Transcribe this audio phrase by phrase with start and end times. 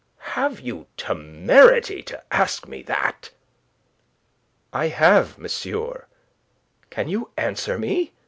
[0.35, 3.29] Have you temerity to ask me that?"
[4.73, 6.07] "I have, monsieur.
[6.89, 8.11] Can you answer me?